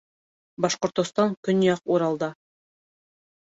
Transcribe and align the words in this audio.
Башҡортостан 0.65 1.37
көньяҡ 1.49 1.85
Уралда 1.99 2.33